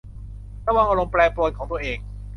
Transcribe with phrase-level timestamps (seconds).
[0.67, 1.97] ระวังอารมณ์แปรปรวนของตัวเอง